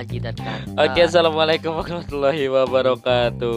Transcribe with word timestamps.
Maji 0.00 0.16
dan 0.16 0.32
Kanta. 0.32 0.80
Oke, 0.80 1.04
assalamualaikum 1.04 1.76
warahmatullahi 1.76 2.48
wabarakatuh. 2.48 3.52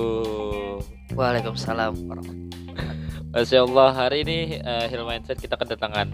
Waalaikumsalam 1.15 1.95
warahmatullahi 2.03 3.31
Masya 3.31 3.63
Allah, 3.63 3.89
hari 3.95 4.27
ini 4.27 4.59
uh, 4.59 4.83
Hill 4.91 5.07
Mindset 5.07 5.39
kita 5.39 5.55
kedatangan 5.55 6.11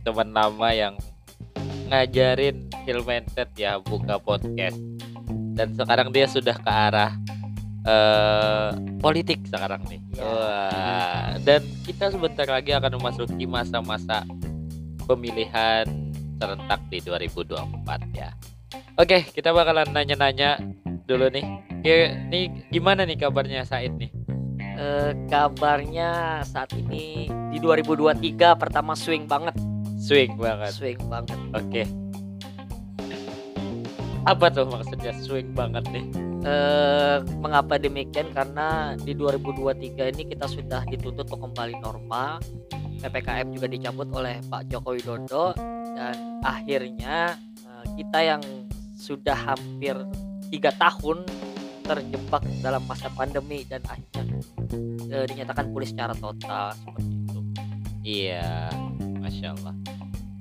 teman 0.00 0.32
lama 0.32 0.72
yang 0.72 0.96
ngajarin 1.92 2.72
Hill 2.88 3.04
Mindset 3.04 3.52
ya 3.52 3.76
buka 3.76 4.16
podcast. 4.16 4.80
Dan 5.52 5.76
sekarang 5.76 6.08
dia 6.08 6.24
sudah 6.24 6.56
ke 6.56 6.70
arah 6.72 7.12
uh, 7.84 8.72
politik 9.04 9.44
sekarang 9.44 9.84
nih. 9.92 10.00
Ya. 10.16 10.24
Wah, 10.24 11.28
dan 11.44 11.60
kita 11.84 12.16
sebentar 12.16 12.48
lagi 12.48 12.72
akan 12.72 12.96
memasuki 12.96 13.44
masa-masa 13.44 14.24
pemilihan 15.04 15.84
serentak 16.40 16.80
di 16.88 17.04
2024 17.04 18.16
ya. 18.16 18.32
Oke, 18.96 19.28
kita 19.30 19.52
bakalan 19.52 19.88
nanya-nanya 19.92 20.56
dulu 21.04 21.28
nih. 21.28 21.44
Nih 22.32 22.44
gimana 22.72 23.04
nih 23.06 23.16
kabarnya 23.20 23.62
Said 23.62 23.94
nih? 24.00 24.10
Eh, 24.76 25.12
kabarnya 25.32 26.42
saat 26.44 26.68
ini 26.76 27.32
di 27.48 27.58
2023 27.60 28.52
pertama 28.60 28.92
swing 28.92 29.24
banget, 29.24 29.56
Swing 29.96 30.36
banget. 30.36 30.72
swing 30.76 31.00
banget. 31.08 31.38
Oke. 31.56 31.82
Apa 34.26 34.50
tuh 34.50 34.66
maksudnya 34.68 35.16
swing 35.16 35.54
banget 35.56 35.86
nih? 35.94 36.04
Eh, 36.44 37.16
mengapa 37.40 37.78
demikian? 37.78 38.28
Karena 38.34 38.92
di 38.98 39.14
2023 39.14 40.12
ini 40.12 40.28
kita 40.28 40.44
sudah 40.50 40.82
dituntut 40.84 41.24
untuk 41.24 41.40
kembali 41.46 41.74
normal. 41.80 42.42
PPKM 43.00 43.52
juga 43.54 43.66
dicabut 43.68 44.08
oleh 44.12 44.40
Pak 44.50 44.66
Joko 44.68 44.92
Widodo 44.92 45.52
dan 45.94 46.42
akhirnya 46.42 47.38
eh, 47.64 47.84
kita 47.96 48.18
yang 48.20 48.42
sudah 49.06 49.38
hampir 49.38 49.94
tiga 50.50 50.74
tahun 50.74 51.22
terjebak 51.86 52.42
dalam 52.58 52.82
masa 52.90 53.06
pandemi 53.14 53.62
dan 53.62 53.78
akhirnya 53.86 54.42
eh, 55.14 55.24
dinyatakan 55.30 55.70
pulih 55.70 55.86
secara 55.86 56.10
total 56.18 56.74
seperti 56.74 57.06
itu. 57.22 57.40
Iya, 58.02 58.66
masya 59.22 59.54
Allah. 59.54 59.74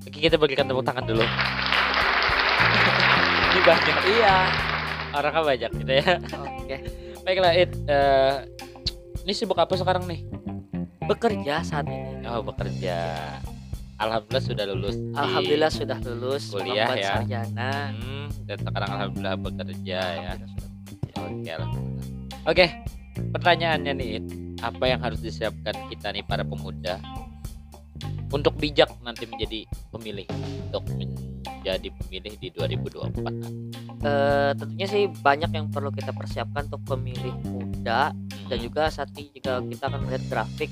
Oke 0.02 0.18
kita 0.18 0.42
berikan 0.42 0.66
tepuk 0.66 0.82
tangan 0.82 1.06
dulu. 1.06 1.22
Ini 3.54 3.60
banyak 3.62 3.98
Iya. 4.18 4.38
orangnya 5.16 5.42
banyak 5.46 5.72
gitu 5.80 5.94
ya. 5.96 6.14
Oke. 6.44 6.76
Baiklah 7.24 7.54
It, 7.56 7.72
eh, 7.88 8.34
ini 9.24 9.34
sibuk 9.34 9.58
apa 9.58 9.74
sekarang 9.74 10.06
nih? 10.06 10.22
Bekerja 11.06 11.64
saat 11.64 11.86
ini. 11.88 12.22
Oh 12.28 12.42
bekerja. 12.42 12.98
Alhamdulillah 13.96 14.44
sudah 14.44 14.66
lulus. 14.68 14.96
di- 14.96 15.14
Alhamdulillah 15.14 15.72
sudah 15.72 15.98
lulus 16.02 16.44
kuliah 16.50 16.90
ya. 16.92 17.12
sarjana. 17.16 17.72
Hmm, 17.92 18.28
dan 18.44 18.58
sekarang 18.60 18.90
alhamdulillah 18.92 19.36
bekerja 19.40 20.00
ya. 20.14 20.32
Alhamdulillah 20.34 20.50
sudah 20.52 20.74
Oke, 21.18 21.50
alhamdulillah. 21.50 22.04
Oke, 22.46 22.66
pertanyaannya 23.32 23.94
nih, 23.94 24.12
apa 24.60 24.84
yang 24.86 25.00
harus 25.00 25.20
disiapkan 25.20 25.74
kita 25.88 26.12
nih 26.12 26.22
para 26.22 26.44
pemuda 26.44 27.00
untuk 28.28 28.54
bijak 28.56 28.92
nanti 29.00 29.24
menjadi 29.26 29.64
pemilih, 29.90 30.28
untuk 30.68 30.84
menjadi 30.92 31.88
pemilih 31.90 32.34
di 32.36 32.48
2024 32.52 33.32
nanti? 33.32 33.64
Eh, 33.98 34.52
tentunya 34.54 34.86
sih 34.86 35.04
banyak 35.10 35.50
yang 35.50 35.68
perlu 35.68 35.90
kita 35.90 36.12
persiapkan 36.12 36.68
untuk 36.68 36.84
pemilih 36.86 37.34
muda 37.44 38.12
dan 38.44 38.52
Hmm, 38.52 38.62
juga 38.62 38.84
saat 38.88 39.10
ini 39.14 39.34
juga 39.34 39.58
kita 39.64 39.84
akan 39.88 40.00
melihat 40.04 40.24
grafik 40.28 40.70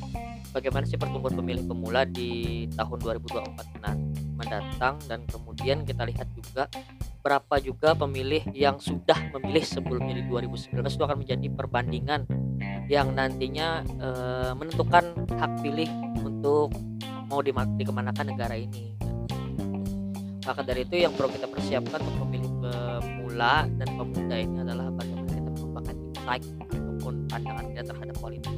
bagaimana 0.54 0.86
sih 0.86 1.02
pertumbuhan 1.02 1.34
pemilih 1.34 1.66
pemula 1.66 2.06
di 2.06 2.64
tahun 2.78 2.98
2024 3.02 3.82
men- 3.82 4.14
mendatang 4.38 5.02
dan 5.10 5.26
kemudian 5.26 5.82
kita 5.82 6.06
lihat 6.06 6.30
juga 6.38 6.70
berapa 7.26 7.56
juga 7.58 7.98
pemilih 7.98 8.46
yang 8.54 8.78
sudah 8.78 9.16
memilih 9.34 9.64
sebelumnya 9.66 10.14
di 10.20 10.24
2019 10.30 10.84
itu 10.84 11.04
akan 11.04 11.18
menjadi 11.26 11.48
perbandingan 11.50 12.22
yang 12.92 13.16
nantinya 13.16 13.82
eh, 13.82 14.52
menentukan 14.54 15.26
hak 15.40 15.52
pilih 15.64 15.90
untuk 16.22 16.70
mau 17.32 17.40
dima- 17.40 17.70
dikemanakan 17.80 18.26
negara 18.36 18.54
ini. 18.60 18.94
Maka 20.44 20.60
dari 20.60 20.84
itu 20.84 21.00
yang 21.00 21.16
perlu 21.16 21.32
kita 21.32 21.48
persiapkan 21.48 22.04
untuk 22.04 22.28
pemilih 22.28 22.52
pemula 22.60 23.64
dan 23.80 23.88
pemuda 23.96 24.36
ini 24.36 24.58
adalah 24.60 24.92
bagaimana 24.92 25.32
kita 25.32 25.50
mengembangkan 25.56 25.96
insight 26.12 26.44
ataupun 26.68 27.14
pandangan 27.32 27.66
kita 27.72 27.82
terhadap 27.88 28.16
politik 28.20 28.54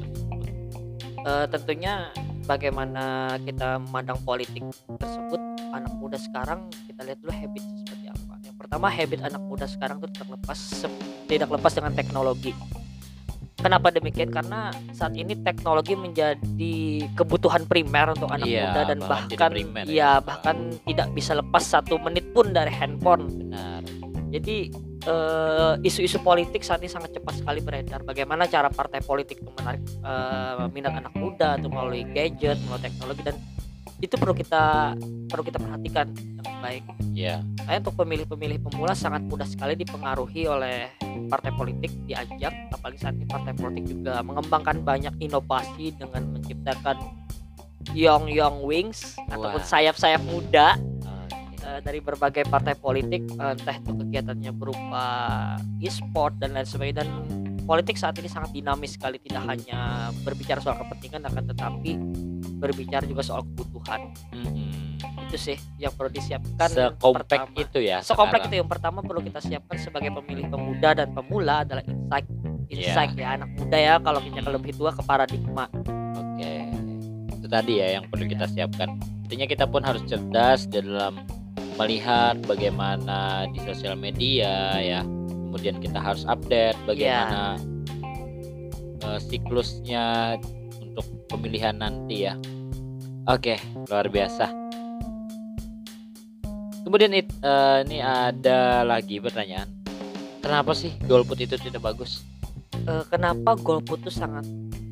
Eh, 1.26 1.46
tentunya 1.50 2.06
bagaimana 2.46 3.34
kita 3.42 3.82
memandang 3.82 4.14
politik 4.22 4.62
tersebut 4.94 5.42
anak 5.74 5.90
muda 5.98 6.14
sekarang 6.14 6.70
kita 6.86 7.02
lihat 7.02 7.18
dulu 7.18 7.34
habit 7.34 7.62
seperti 7.82 8.06
apa. 8.06 8.34
Yang 8.46 8.56
pertama 8.62 8.86
habit 8.86 9.20
anak 9.26 9.42
muda 9.42 9.66
sekarang 9.66 9.98
itu 9.98 10.06
tidak 10.14 10.38
lepas 10.38 10.58
tidak 11.26 11.48
lepas 11.50 11.72
dengan 11.74 11.92
teknologi. 11.98 12.54
Kenapa 13.58 13.90
demikian? 13.90 14.30
Karena 14.30 14.70
saat 14.94 15.18
ini 15.18 15.34
teknologi 15.42 15.98
menjadi 15.98 16.76
kebutuhan 17.18 17.66
primer 17.66 18.14
untuk 18.14 18.30
anak 18.30 18.46
Iya, 18.46 18.70
muda 18.70 18.82
dan 18.86 18.98
bahkan 19.02 19.50
primer 19.50 19.84
ya. 19.90 19.90
ya 19.90 20.10
bahkan 20.22 20.56
tidak 20.86 21.10
bisa 21.10 21.34
lepas 21.34 21.64
satu 21.66 21.98
menit 21.98 22.30
pun 22.30 22.54
dari 22.54 22.70
handphone. 22.70 23.26
benar. 23.50 23.82
Jadi 24.30 24.70
eh, 25.06 25.74
isu-isu 25.86 26.18
politik 26.20 26.66
saat 26.66 26.82
ini 26.82 26.90
sangat 26.90 27.16
cepat 27.16 27.40
sekali 27.40 27.62
beredar. 27.62 28.02
Bagaimana 28.02 28.50
cara 28.50 28.68
partai 28.68 29.00
politik 29.00 29.40
menarik 29.42 29.82
eh, 29.86 30.66
minat 30.74 30.98
anak 30.98 31.14
muda 31.14 31.56
itu 31.56 31.68
melalui 31.70 32.02
gadget, 32.10 32.58
melalui 32.66 32.84
teknologi 32.84 33.22
dan 33.22 33.36
itu 33.96 34.12
perlu 34.20 34.36
kita 34.36 34.92
perlu 35.32 35.42
kita 35.46 35.56
perhatikan 35.56 36.12
dengan 36.12 36.54
baik. 36.60 36.84
Ya, 37.16 37.40
Saya 37.64 37.80
untuk 37.80 37.96
pemilih-pemilih 37.96 38.60
pemula 38.60 38.92
sangat 38.92 39.24
mudah 39.24 39.48
sekali 39.48 39.72
dipengaruhi 39.72 40.44
oleh 40.44 40.92
partai 41.32 41.48
politik 41.56 41.88
diajak, 42.04 42.52
apalagi 42.76 43.00
saat 43.00 43.16
ini 43.16 43.24
partai 43.24 43.56
politik 43.56 43.88
juga 43.88 44.20
mengembangkan 44.20 44.84
banyak 44.84 45.16
inovasi 45.16 45.96
dengan 45.96 46.28
menciptakan 46.36 47.00
young 47.96 48.28
young 48.28 48.60
wings 48.66 49.16
ataupun 49.30 49.62
Wah. 49.62 49.68
sayap-sayap 49.68 50.22
muda 50.28 50.76
eh, 51.66 51.80
dari 51.82 51.98
berbagai 51.98 52.46
partai 52.46 52.78
politik 52.78 53.26
eh, 53.26 53.52
entah 53.58 53.76
itu 53.76 53.90
kegiatannya 53.92 54.52
berupa 54.54 55.04
e-sport 55.82 56.38
dan 56.38 56.54
lain 56.54 56.64
sebagainya 56.64 57.02
dan 57.02 57.08
politik 57.66 57.98
saat 57.98 58.14
ini 58.22 58.30
sangat 58.30 58.54
dinamis 58.54 58.94
sekali 58.94 59.18
tidak 59.18 59.42
hanya 59.50 60.14
berbicara 60.22 60.62
soal 60.62 60.78
kepentingan 60.78 61.26
akan 61.26 61.44
tetapi 61.50 61.90
berbicara 62.62 63.02
juga 63.04 63.26
soal 63.26 63.42
kebutuhan 63.42 64.14
Mm-mm. 64.30 64.96
itu 65.26 65.36
sih 65.36 65.58
yang 65.76 65.90
perlu 65.92 66.14
disiapkan 66.14 66.70
Sekompak 66.70 67.26
pertama. 67.26 67.58
itu 67.58 67.78
ya. 67.82 67.98
sekomplek 68.00 68.46
sekarang. 68.46 68.54
itu 68.54 68.54
yang 68.62 68.70
pertama 68.70 68.98
perlu 69.02 69.20
kita 69.20 69.42
siapkan 69.42 69.76
sebagai 69.82 70.14
pemilih 70.14 70.46
pemuda 70.46 70.94
dan 70.94 71.10
pemula 71.10 71.66
adalah 71.66 71.82
insight 71.82 72.26
insight 72.70 73.12
ya 73.18 73.34
anak 73.34 73.50
muda 73.58 73.76
ya 73.76 73.94
kalau 73.98 74.22
kita 74.22 74.48
lebih 74.48 74.72
tua 74.78 74.94
ke 74.94 75.02
paradigma 75.02 75.66
Oke, 76.16 76.52
itu 77.32 77.46
tadi 77.48 77.72
ya 77.80 77.96
yang 77.96 78.04
perlu 78.12 78.28
kita 78.28 78.44
siapkan. 78.48 78.92
Intinya 79.24 79.46
kita 79.48 79.64
pun 79.64 79.80
harus 79.80 80.04
cerdas 80.04 80.68
dalam 80.68 81.16
melihat 81.76 82.40
bagaimana 82.44 83.48
di 83.52 83.60
sosial 83.64 83.96
media 83.96 84.80
ya. 84.80 85.00
Kemudian 85.04 85.80
kita 85.80 86.00
harus 86.00 86.24
update 86.28 86.76
bagaimana 86.84 87.56
eh, 89.04 89.20
siklusnya 89.20 90.36
untuk 90.82 91.06
pemilihan 91.32 91.76
nanti 91.76 92.28
ya. 92.28 92.34
Oke, 93.28 93.56
luar 93.88 94.08
biasa. 94.08 94.48
Kemudian 96.86 97.12
it, 97.16 97.28
eh, 97.42 97.78
ini 97.88 97.98
ada 97.98 98.86
lagi 98.86 99.18
pertanyaan. 99.18 99.66
Kenapa 100.44 100.76
sih 100.78 100.94
golput 101.10 101.40
itu 101.42 101.58
tidak 101.58 101.82
bagus? 101.82 102.22
Eh, 102.86 103.04
kenapa 103.10 103.58
golput 103.58 103.98
itu 104.06 104.12
sangat 104.14 104.46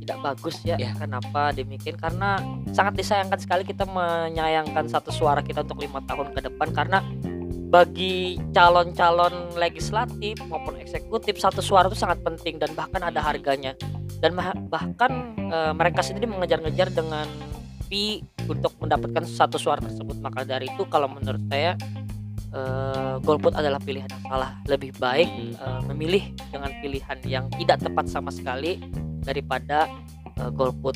tidak 0.04 0.20
bagus 0.20 0.60
ya? 0.62 0.76
Ya. 0.76 0.92
Kenapa 0.94 1.50
demikian? 1.56 1.96
Karena 1.96 2.36
sangat 2.76 3.00
disayangkan 3.00 3.40
sekali 3.40 3.64
kita 3.64 3.88
menyayangkan 3.88 4.86
satu 4.86 5.08
suara 5.08 5.40
kita 5.40 5.64
untuk 5.64 5.80
lima 5.80 6.04
tahun 6.04 6.36
ke 6.36 6.40
depan 6.52 6.68
karena 6.76 7.00
bagi 7.74 8.38
calon-calon 8.54 9.58
legislatif 9.58 10.38
maupun 10.46 10.78
eksekutif 10.78 11.42
satu 11.42 11.58
suara 11.58 11.90
itu 11.90 11.98
sangat 11.98 12.22
penting 12.22 12.62
dan 12.62 12.70
bahkan 12.78 13.02
ada 13.02 13.18
harganya 13.18 13.74
dan 14.22 14.38
bah- 14.38 14.54
bahkan 14.70 15.34
eh, 15.34 15.72
mereka 15.74 16.06
sendiri 16.06 16.30
mengejar-ngejar 16.30 16.94
dengan 16.94 17.26
fee 17.90 18.22
untuk 18.46 18.78
mendapatkan 18.78 19.26
satu 19.26 19.58
suara 19.58 19.82
tersebut 19.82 20.22
maka 20.22 20.46
dari 20.46 20.70
itu 20.70 20.86
kalau 20.86 21.10
menurut 21.10 21.42
saya 21.50 21.74
eh, 22.54 23.14
golput 23.26 23.58
adalah 23.58 23.82
pilihan 23.82 24.06
yang 24.06 24.22
salah 24.22 24.54
lebih 24.70 24.94
baik 24.94 25.26
eh, 25.58 25.80
memilih 25.90 26.30
dengan 26.54 26.70
pilihan 26.78 27.18
yang 27.26 27.44
tidak 27.58 27.82
tepat 27.82 28.06
sama 28.06 28.30
sekali 28.30 28.78
daripada 29.24 29.88
eh, 30.36 30.50
golput. 30.50 30.94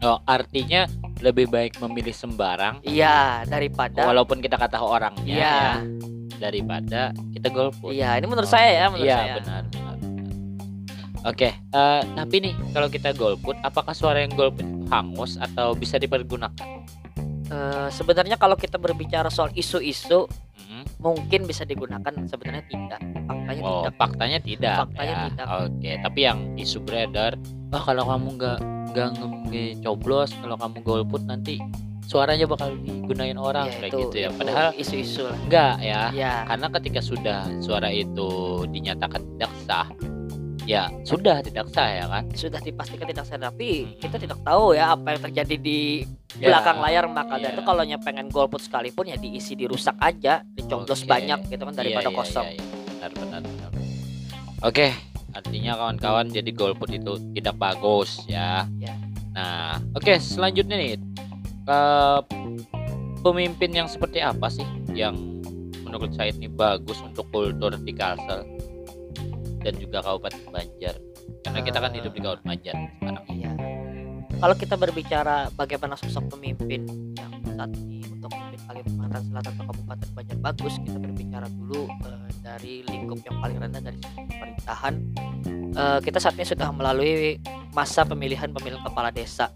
Oh, 0.00 0.20
artinya 0.22 0.84
lebih 1.18 1.48
baik 1.48 1.80
memilih 1.80 2.12
sembarang 2.12 2.84
Iya, 2.84 3.48
daripada 3.48 4.04
walaupun 4.04 4.38
kita 4.38 4.54
kata 4.54 4.76
orangnya 4.76 5.24
Iya. 5.24 5.56
ya, 5.80 5.80
daripada 6.38 7.00
kita 7.32 7.48
golput. 7.48 7.88
Iya, 7.90 8.20
ini 8.20 8.26
menurut 8.26 8.46
saya 8.46 8.70
ya, 8.74 8.86
menurut 8.86 9.08
Iya, 9.08 9.16
saya. 9.16 9.34
benar, 9.40 9.62
benar, 9.66 9.94
benar. 9.96 10.26
Oke, 11.24 11.48
eh, 11.56 12.02
tapi 12.04 12.36
nih 12.38 12.54
kalau 12.70 12.88
kita 12.88 13.16
golput, 13.16 13.56
apakah 13.60 13.96
suara 13.96 14.20
yang 14.20 14.36
golput 14.36 14.66
hangus 14.92 15.40
atau 15.40 15.72
bisa 15.72 15.96
dipergunakan? 15.96 16.68
Eh, 17.44 17.88
sebenarnya 17.88 18.36
kalau 18.36 18.56
kita 18.56 18.76
berbicara 18.76 19.28
soal 19.28 19.48
isu-isu 19.52 20.28
Hmm, 20.64 20.80
mungkin 20.96 21.44
bisa 21.44 21.62
digunakan 21.62 22.08
sebenarnya 22.24 22.64
tidak. 22.66 23.00
faktanya 23.24 23.60
oh, 23.62 23.72
tidak 23.80 23.94
faktanya 23.94 24.38
tidak. 24.40 24.76
Faktanya 24.80 25.12
ya. 25.12 25.24
tidak. 25.28 25.46
Oke, 25.62 25.92
tapi 26.00 26.18
yang 26.20 26.38
isu 26.56 26.78
beredar, 26.80 27.32
ah 27.74 27.82
kalau 27.82 28.06
kamu 28.06 28.28
nggak 28.38 28.58
nggak 28.94 29.08
nge- 29.50 29.76
coblos, 29.82 30.30
kalau 30.38 30.54
kamu 30.54 30.76
golput 30.86 31.22
nanti 31.26 31.58
suaranya 32.06 32.46
bakal 32.46 32.70
digunain 32.78 33.34
orang 33.34 33.66
ya, 33.66 33.74
kayak 33.82 33.90
itu, 33.90 33.98
gitu 34.06 34.16
ya. 34.22 34.28
itu 34.30 34.38
Padahal 34.38 34.68
isu-isu 34.78 35.20
lah 35.26 35.36
enggak 35.42 35.74
ya. 35.82 36.02
ya 36.14 36.34
Karena 36.46 36.66
ketika 36.78 37.00
sudah 37.02 37.40
suara 37.58 37.88
itu 37.90 38.30
dinyatakan 38.70 39.20
tidak 39.34 39.52
sah, 39.66 39.86
ya 40.62 40.86
sudah 41.02 41.42
tidak 41.42 41.66
sah 41.74 41.88
ya 41.90 42.04
kan. 42.06 42.24
sudah 42.30 42.60
dipastikan 42.62 43.06
tidak 43.10 43.24
sah 43.26 43.40
tapi 43.40 43.98
kita 43.98 44.16
tidak 44.22 44.38
tahu 44.46 44.78
ya 44.78 44.94
apa 44.94 45.18
yang 45.18 45.22
terjadi 45.30 45.56
di 45.58 45.80
Ya, 46.34 46.50
belakang 46.50 46.82
layar 46.82 47.06
maka 47.06 47.38
iya. 47.38 47.54
itu 47.54 47.62
kalau 47.62 47.86
pengen 48.02 48.26
golput 48.26 48.58
sekalipun 48.58 49.06
ya 49.06 49.14
diisi 49.14 49.54
dirusak 49.54 49.94
aja 50.02 50.42
dicoblos 50.42 51.06
Oke. 51.06 51.06
banyak 51.06 51.46
gitu 51.46 51.62
kan 51.62 51.74
daripada 51.78 52.10
Iya, 52.10 52.10
iya, 52.10 52.18
kosong 52.18 52.46
iya, 52.50 52.58
iya. 52.58 52.74
Benar, 52.90 53.10
benar, 53.14 53.40
benar. 53.46 53.70
Oke, 54.66 54.86
artinya 55.34 55.74
kawan-kawan 55.74 56.30
jadi 56.30 56.50
golput 56.54 56.94
itu 56.94 57.18
tidak 57.34 57.58
bagus 57.58 58.22
ya. 58.30 58.64
Ya. 58.78 58.94
Nah, 59.34 59.82
oke 59.98 60.14
selanjutnya 60.22 60.78
nih 60.78 60.90
eh, 61.66 62.20
pemimpin 63.20 63.70
yang 63.74 63.88
seperti 63.90 64.22
apa 64.22 64.46
sih 64.46 64.66
yang 64.94 65.18
menurut 65.82 66.14
saya 66.14 66.30
ini 66.30 66.46
bagus 66.46 67.02
untuk 67.02 67.26
kultur 67.34 67.74
di 67.74 67.92
Kalsel 67.92 68.46
dan 69.60 69.74
juga 69.76 70.00
Kabupaten 70.00 70.54
Banjar? 70.54 70.94
Karena 71.42 71.60
kita 71.60 71.78
kan 71.82 71.90
Eh. 71.92 71.98
hidup 71.98 72.12
di 72.14 72.20
Kabupaten 72.22 72.46
Banjar 72.46 72.74
sekarang. 72.98 73.24
Iya. 73.28 73.50
Kalau 74.34 74.54
kita 74.58 74.74
berbicara 74.76 75.48
bagaimana 75.54 75.94
sosok 75.96 76.36
pemimpin 76.36 76.84
yang 77.16 77.32
saat 77.54 77.70
ini 77.74 78.02
untuk 78.10 78.28
memimpin 78.28 78.60
Kalimantan 78.66 79.22
Selatan 79.24 79.52
atau 79.54 79.64
Kabupaten 79.66 80.08
Banjar 80.12 80.36
bagus, 80.42 80.74
kita 80.82 80.98
berbicara 80.98 81.46
dulu 81.48 81.82
eh, 81.86 82.23
dari 82.54 82.86
lingkup 82.86 83.18
yang 83.26 83.36
paling 83.42 83.58
rendah 83.58 83.82
dari 83.82 83.98
pemerintahan. 83.98 84.94
Eh, 85.74 85.98
kita 86.06 86.18
saat 86.22 86.38
ini 86.38 86.46
sudah 86.46 86.70
melalui 86.70 87.42
masa 87.74 88.06
pemilihan 88.06 88.46
pemilihan 88.54 88.78
kepala 88.86 89.10
desa. 89.10 89.50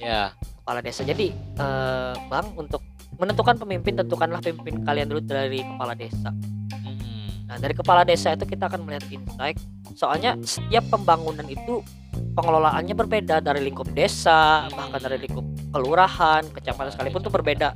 Ya, 0.00 0.32
Kepala 0.62 0.78
desa. 0.78 1.02
Jadi, 1.02 1.34
eh, 1.34 2.14
Bang, 2.30 2.54
untuk 2.54 2.80
menentukan 3.18 3.58
pemimpin 3.58 3.98
tentukanlah 3.98 4.40
pemimpin 4.40 4.80
kalian 4.86 5.10
dulu 5.10 5.20
dari 5.20 5.60
kepala 5.60 5.92
desa. 5.92 6.30
mm, 6.32 7.50
Nah, 7.50 7.56
dari 7.60 7.74
kepala 7.76 8.06
desa 8.06 8.32
itu 8.32 8.48
kita 8.48 8.70
akan 8.70 8.86
melihat 8.86 9.04
insight. 9.12 9.58
Soalnya 9.92 10.38
setiap 10.46 10.88
pembangunan 10.88 11.44
itu 11.50 11.84
pengelolaannya 12.32 12.96
berbeda 12.96 13.44
dari 13.44 13.60
lingkup 13.60 13.90
desa, 13.92 14.70
bahkan 14.72 15.02
dari 15.02 15.20
lingkup 15.20 15.44
kelurahan, 15.74 16.46
kecamatan 16.48 16.90
sekalipun 16.94 17.20
itu 17.20 17.32
berbeda. 17.34 17.68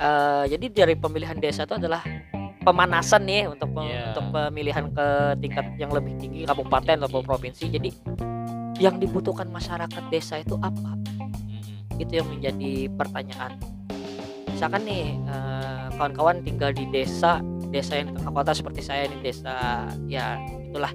Eh, 0.00 0.44
jadi 0.56 0.66
dari 0.72 0.94
pemilihan 0.96 1.36
desa 1.36 1.68
itu 1.68 1.76
adalah 1.76 2.00
pemanasan 2.60 3.24
nih 3.24 3.48
untuk 3.48 3.70
Iya. 3.80 4.12
untuk 4.12 4.24
pemilihan 4.32 4.84
ke 4.92 5.06
tingkat 5.40 5.66
yang 5.80 5.90
lebih 5.92 6.12
tinggi 6.20 6.44
kabupaten 6.44 7.08
atau 7.08 7.20
provinsi. 7.24 7.72
Jadi 7.72 7.90
yang 8.80 8.96
dibutuhkan 9.00 9.48
masyarakat 9.48 10.02
desa 10.12 10.40
itu 10.40 10.56
apa? 10.60 10.96
Itu 12.00 12.20
yang 12.20 12.28
menjadi 12.28 12.88
pertanyaan. 12.96 13.60
Misalkan 14.48 14.82
nih 14.84 15.16
eh, 15.16 15.86
kawan-kawan 15.96 16.44
tinggal 16.44 16.72
di 16.72 16.84
desa, 16.88 17.40
desa 17.72 17.96
yang 17.96 18.12
di 18.12 18.14
tengah 18.20 18.32
kota 18.32 18.52
seperti 18.52 18.80
saya 18.84 19.08
ini 19.08 19.20
desa 19.20 19.84
ya 20.08 20.36
itulah 20.68 20.92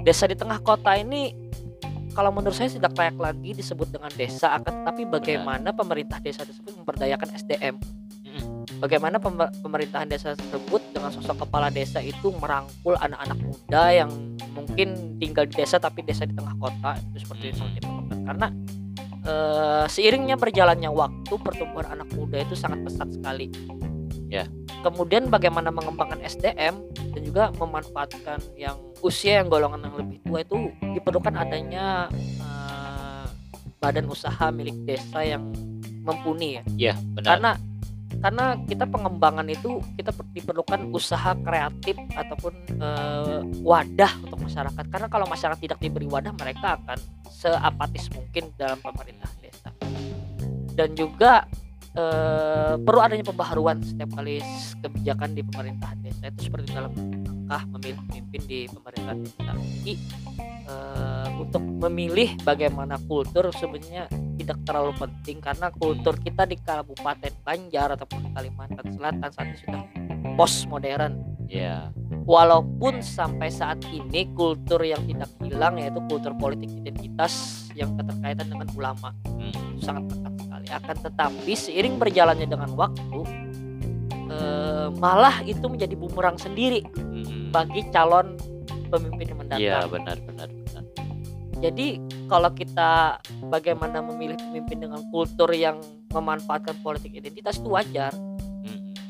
desa 0.00 0.24
di 0.24 0.36
tengah 0.36 0.60
kota 0.64 0.96
ini 0.96 1.32
kalau 2.10 2.32
menurut 2.34 2.56
saya 2.56 2.72
tidak 2.72 2.96
layak 2.98 3.16
lagi 3.16 3.54
disebut 3.54 3.86
dengan 3.92 4.10
desa 4.16 4.52
akan 4.56 4.82
tetapi 4.82 5.02
bagaimana 5.08 5.70
pemerintah 5.70 6.18
desa 6.18 6.42
tersebut 6.44 6.72
memberdayakan 6.80 7.28
SDM. 7.36 7.99
Bagaimana 8.80 9.16
pemer- 9.16 9.52
pemerintahan 9.60 10.08
desa 10.08 10.32
tersebut 10.32 10.80
dengan 10.90 11.12
sosok 11.12 11.44
kepala 11.44 11.68
desa 11.68 12.00
itu 12.00 12.32
merangkul 12.34 12.96
anak-anak 12.96 13.38
muda 13.38 13.82
yang 13.94 14.10
mungkin 14.50 14.88
tinggal 15.16 15.44
di 15.44 15.54
desa 15.54 15.76
tapi 15.76 16.00
desa 16.00 16.24
di 16.24 16.32
tengah 16.32 16.56
kota 16.56 16.96
itu 16.98 17.16
seperti 17.20 17.44
itu 17.46 17.52
Hmm. 17.52 17.60
sangat 17.60 17.74
diperlukan 17.78 18.18
karena 18.24 18.46
eh, 19.20 19.84
seiringnya 19.86 20.34
berjalannya 20.34 20.88
waktu 20.88 21.34
pertumbuhan 21.36 21.92
anak 21.92 22.08
muda 22.10 22.40
itu 22.40 22.56
sangat 22.56 22.80
pesat 22.82 23.08
sekali 23.10 23.52
Ya. 24.26 24.46
kemudian 24.80 25.26
bagaimana 25.26 25.68
mengembangkan 25.68 26.22
SDM 26.22 26.78
dan 27.10 27.20
juga 27.20 27.50
memanfaatkan 27.52 28.38
yang 28.54 28.78
usia 29.00 29.42
yang 29.42 29.50
golongan 29.50 29.82
yang 29.84 29.96
lebih 29.98 30.18
tua 30.22 30.38
itu 30.40 30.56
diperlukan 30.94 31.34
adanya 31.36 32.08
eh, 32.38 33.26
badan 33.76 34.06
usaha 34.06 34.48
milik 34.48 34.76
desa 34.84 35.20
yang 35.20 35.50
mumpuni 36.00 36.56
ya 36.56 36.62
Ya, 36.78 36.94
benar. 37.12 37.28
karena 37.36 37.50
karena 38.18 38.58
kita 38.66 38.84
pengembangan 38.90 39.46
itu 39.46 39.78
kita 39.94 40.10
per- 40.10 40.26
diperlukan 40.34 40.90
usaha 40.90 41.32
kreatif 41.38 41.94
ataupun 42.18 42.52
eh, 42.82 43.40
wadah 43.62 44.12
untuk 44.26 44.50
masyarakat. 44.50 44.84
Karena 44.90 45.06
kalau 45.06 45.30
masyarakat 45.30 45.60
tidak 45.62 45.78
diberi 45.78 46.10
wadah 46.10 46.34
mereka 46.34 46.76
akan 46.82 46.98
seapatis 47.30 48.10
mungkin 48.10 48.50
dalam 48.58 48.82
pemerintah 48.82 49.30
desa. 49.38 49.70
Dan 50.74 50.98
juga 50.98 51.46
eh, 51.94 52.74
perlu 52.76 53.00
adanya 53.00 53.24
pembaharuan 53.24 53.78
setiap 53.80 54.10
kali 54.18 54.42
kebijakan 54.82 55.30
di 55.32 55.42
pemerintahan 55.46 55.98
desa. 56.02 56.22
Itu 56.34 56.50
seperti 56.50 56.74
dalam 56.74 56.92
langkah 57.24 57.62
memilih 57.78 57.98
pemimpin 58.10 58.42
di 58.44 58.60
pemerintahan 58.68 59.18
desa. 59.22 59.50
Jadi 59.54 59.94
eh, 60.66 61.28
untuk 61.40 61.62
memilih 61.88 62.36
bagaimana 62.42 63.00
kultur 63.08 63.48
sebenarnya 63.54 64.10
tidak 64.50 64.66
terlalu 64.66 64.92
penting 64.98 65.38
karena 65.38 65.70
kultur 65.70 66.14
kita 66.18 66.42
di 66.42 66.58
Kabupaten 66.58 67.32
Banjar 67.46 67.94
ataupun 67.94 68.34
Kalimantan 68.34 68.86
Selatan 68.90 69.30
saat 69.30 69.46
ini 69.46 69.58
sudah 69.62 69.82
postmodern. 70.34 71.22
Ya, 71.46 71.94
walaupun 72.26 72.98
sampai 72.98 73.46
saat 73.46 73.78
ini 73.94 74.26
kultur 74.34 74.82
yang 74.82 75.06
tidak 75.06 75.30
hilang 75.38 75.78
yaitu 75.78 76.02
kultur 76.10 76.34
politik 76.34 76.66
identitas 76.82 77.66
yang 77.78 77.94
keterkaitan 77.94 78.50
dengan 78.50 78.66
ulama. 78.74 79.14
Mm, 79.30 79.78
itu 79.78 79.86
sangat 79.86 80.10
dekat 80.10 80.34
sekali. 80.42 80.66
Akan 80.74 80.96
tetapi 80.98 81.52
seiring 81.54 81.94
berjalannya 82.02 82.46
dengan 82.50 82.70
waktu 82.74 83.20
eh, 84.34 84.88
malah 84.98 85.46
itu 85.46 85.66
menjadi 85.70 85.94
bumerang 85.94 86.38
sendiri 86.42 86.82
mm, 86.90 87.54
bagi 87.54 87.86
calon 87.94 88.34
pemimpin 88.90 89.30
yang 89.30 89.38
mendatang. 89.38 89.62
Iya, 89.62 89.78
benar, 89.86 90.18
benar, 90.26 90.48
benar. 90.50 90.84
Jadi 91.62 92.09
kalau 92.30 92.54
kita 92.54 93.18
bagaimana 93.50 93.98
memilih 93.98 94.38
pemimpin 94.38 94.86
dengan 94.86 95.02
kultur 95.10 95.50
yang 95.50 95.82
memanfaatkan 96.14 96.78
politik 96.78 97.10
identitas 97.18 97.58
itu 97.58 97.66
wajar. 97.66 98.14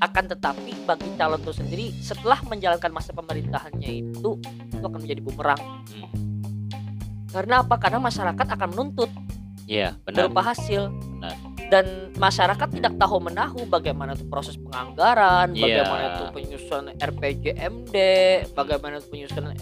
Akan 0.00 0.24
tetapi 0.24 0.88
bagi 0.88 1.12
calon 1.20 1.44
itu 1.44 1.52
sendiri 1.52 1.92
setelah 2.00 2.40
menjalankan 2.48 2.88
masa 2.88 3.12
pemerintahannya 3.12 4.00
itu 4.00 4.40
itu 4.72 4.80
akan 4.80 4.96
menjadi 4.96 5.20
bumerang. 5.20 5.60
mm. 5.92 6.08
Karena 7.28 7.60
apa? 7.60 7.76
Karena 7.76 8.00
masyarakat 8.00 8.46
akan 8.48 8.68
menuntut 8.72 9.12
Iya, 9.68 10.00
benar. 10.02 10.32
berupa 10.32 10.40
hasil. 10.50 10.88
Benar. 10.88 11.36
Dan 11.70 11.86
masyarakat 12.18 12.68
tidak 12.74 12.98
tahu 12.98 13.22
menahu 13.22 13.62
bagaimana 13.68 14.16
itu 14.18 14.24
proses 14.26 14.56
penganggaran, 14.58 15.52
Iya. 15.54 15.84
bagaimana 15.84 16.04
itu 16.10 16.24
penyusunan 16.34 16.94
RPJMD, 16.98 17.94
bagaimana 18.56 18.98
itu 18.98 19.08
penyusunan 19.12 19.52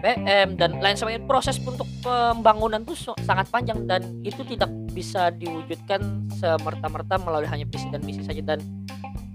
RPJPM 0.00 0.48
dan 0.56 0.70
lain 0.80 0.96
sebagainya. 0.96 1.24
Proses 1.28 1.60
untuk 1.60 1.86
pembangunan 2.00 2.80
itu 2.82 2.96
sangat 3.22 3.46
panjang 3.52 3.84
dan 3.84 4.02
itu 4.24 4.42
tidak 4.48 4.72
bisa 4.90 5.30
diwujudkan 5.30 6.26
semerta-merta 6.40 7.20
melalui 7.20 7.46
hanya 7.46 7.68
visi 7.68 7.86
dan 7.92 8.02
misi 8.02 8.24
saja 8.24 8.42
dan 8.42 8.58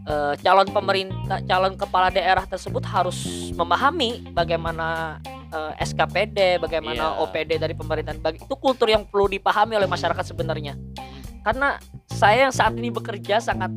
eh, 0.10 0.34
calon 0.42 0.68
pemerintah, 0.68 1.40
calon 1.46 1.78
kepala 1.78 2.10
daerah 2.10 2.44
tersebut 2.44 2.84
harus 2.84 3.50
memahami 3.54 4.34
bagaimana 4.34 5.20
eh, 5.54 5.86
SKPD, 5.86 6.60
bagaimana 6.60 7.16
Iya. 7.16 7.22
OPD 7.24 7.52
dari 7.62 7.74
pemerintahan. 7.78 8.20
Bagi 8.20 8.42
itu 8.42 8.56
kultur 8.58 8.90
yang 8.90 9.06
perlu 9.08 9.30
dipahami 9.30 9.78
oleh 9.78 9.88
masyarakat 9.88 10.26
sebenarnya. 10.26 10.76
Karena 11.46 11.78
saya 12.10 12.50
yang 12.50 12.54
saat 12.54 12.74
ini 12.74 12.90
bekerja 12.90 13.38
sangat 13.38 13.70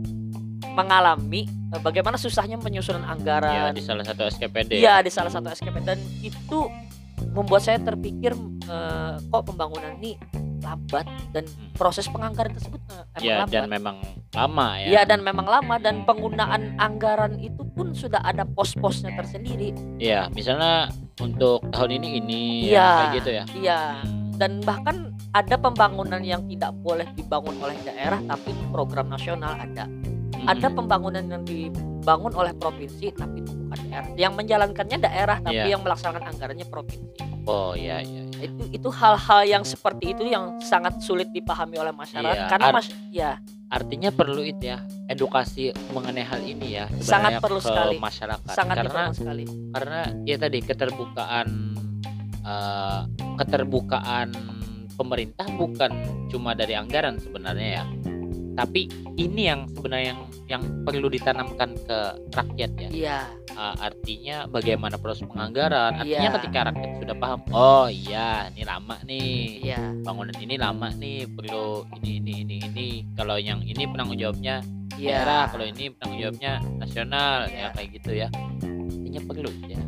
mengalami 0.71 1.45
eh, 1.47 1.81
bagaimana 1.81 2.17
susahnya 2.17 2.57
penyusunan 2.57 3.01
Ya, 3.01 3.11
anggaran. 3.11 3.73
di 3.73 3.81
salah 3.81 4.03
satu 4.03 4.25
SKPD. 4.27 4.79
Iya 4.79 5.01
di 5.01 5.09
salah 5.09 5.29
satu 5.29 5.49
SKP 5.49 5.77
dan 5.83 5.97
itu 6.19 6.69
membuat 7.29 7.63
saya 7.63 7.79
terpikir 7.79 8.33
eh, 8.65 9.13
kok 9.23 9.43
pembangunan 9.45 9.97
ini 9.97 10.15
lambat 10.59 11.07
dan 11.31 11.47
Hmm. 11.47 11.71
proses 11.73 12.05
penganggaran 12.07 12.51
tersebut 12.51 12.83
eh, 12.85 13.03
emang 13.15 13.23
Ya, 13.23 13.35
lambat. 13.39 13.53
dan 13.55 13.65
memang 13.69 13.97
lama 14.31 14.69
ya. 14.77 14.87
Iya 14.89 15.03
dan 15.05 15.21
memang 15.21 15.47
lama 15.47 15.75
dan 15.77 16.03
penggunaan 16.03 16.63
anggaran 16.77 17.39
itu 17.39 17.63
pun 17.69 17.93
sudah 17.93 18.21
ada 18.21 18.43
pos-posnya 18.45 19.15
tersendiri. 19.15 19.71
Iya, 19.97 20.27
misalnya 20.29 20.91
untuk 21.17 21.63
tahun 21.69 21.91
ini 21.97 22.09
ini 22.19 22.41
ya, 22.65 22.69
Iya. 22.69 22.89
kayak 22.91 23.11
gitu 23.15 23.31
ya. 23.31 23.45
Iya 23.55 23.81
Hmm. 23.99 24.31
dan 24.35 24.51
bahkan 24.63 24.97
ada 25.31 25.57
pembangunan 25.57 26.23
yang 26.23 26.43
tidak 26.47 26.73
boleh 26.77 27.07
dibangun 27.13 27.55
oleh 27.59 27.77
daerah 27.83 28.19
tapi 28.21 28.51
program 28.69 29.09
nasional 29.09 29.55
ada. 29.55 29.85
Ada 30.49 30.67
Mm-mm. 30.67 30.77
pembangunan 30.81 31.25
yang 31.29 31.43
dibangun 31.45 32.33
oleh 32.33 32.53
provinsi 32.53 33.13
tapi 33.13 33.45
itu 33.45 33.53
bukan 33.55 33.79
daerah. 33.85 34.09
Yang 34.17 34.33
menjalankannya 34.35 34.99
daerah 34.99 35.37
tapi 35.39 35.61
Iya. 35.61 35.77
yang 35.77 35.83
melaksanakan 35.83 36.25
anggarannya 36.27 36.67
provinsi. 36.67 37.21
Oh 37.45 37.73
iya 37.73 38.01
iya. 38.01 38.25
iya. 38.25 38.45
Itu 38.45 38.63
itu 38.71 38.89
hal-hal 38.91 39.41
yang 39.45 39.63
seperti 39.63 40.13
itu 40.13 40.25
yang 40.25 40.57
sangat 40.59 41.01
sulit 41.01 41.29
dipahami 41.31 41.77
oleh 41.77 41.93
masyarakat 41.93 42.37
Iya, 42.39 42.49
karena 42.49 42.67
ar- 42.67 42.75
mas 42.75 42.89
ya 43.11 43.33
Artinya 43.69 44.09
perlu 44.09 44.41
itu 44.41 44.65
ya 44.65 44.81
edukasi 45.07 45.69
mengenai 45.93 46.25
hal 46.25 46.41
ini 46.41 46.73
ya 46.73 46.89
Sangat 46.99 47.37
perlu 47.37 47.61
ke 47.61 47.69
sekali. 47.69 48.01
masyarakat 48.01 48.49
sangat 48.49 48.77
karena 48.81 49.03
sekali 49.13 49.45
karena 49.71 50.01
ya 50.25 50.37
tadi 50.37 50.59
keterbukaan 50.63 51.47
eh, 52.43 53.01
keterbukaan 53.37 54.29
pemerintah 54.97 55.45
bukan 55.53 55.93
cuma 56.27 56.53
dari 56.53 56.75
anggaran 56.75 57.17
sebenarnya 57.19 57.69
ya 57.75 57.85
tapi 58.59 58.91
ini 59.15 59.47
yang 59.47 59.71
sebenarnya 59.71 60.07
yang 60.11 60.21
yang 60.51 60.63
perlu 60.83 61.07
ditanamkan 61.07 61.79
ke 61.87 61.99
rakyat 62.35 62.71
ya. 62.75 62.89
Iya. 62.91 63.21
Eh, 63.55 63.75
artinya 63.79 64.37
bagaimana 64.51 64.99
proses 64.99 65.23
penganggaran 65.31 66.03
artinya 66.03 66.27
Iya. 66.27 66.37
ketika 66.43 66.59
rakyat 66.73 66.91
sudah 66.99 67.17
paham 67.19 67.41
oh 67.55 67.87
iya 67.87 68.51
ini 68.51 68.63
lama 68.67 68.97
nih. 69.07 69.63
Iya. 69.63 69.79
Bangunan 70.03 70.35
ini 70.43 70.55
lama 70.59 70.89
nih 70.91 71.31
perlu 71.31 71.87
ini 72.03 72.11
ini 72.19 72.33
ini 72.43 72.57
ini. 72.67 72.89
Kalau 73.15 73.39
yang 73.39 73.63
ini 73.63 73.87
penanggung 73.87 74.19
jawabnya 74.19 74.59
iya. 74.99 75.23
daerah 75.23 75.43
kalau 75.55 75.65
ini 75.69 75.95
penanggung 75.95 76.19
jawabnya 76.19 76.53
nasional 76.83 77.47
Iya. 77.47 77.59
ya 77.63 77.69
kayak 77.79 77.89
gitu 77.95 78.11
ya. 78.11 78.29
Intinya 78.91 79.21
perlu 79.23 79.51
ya 79.71 79.81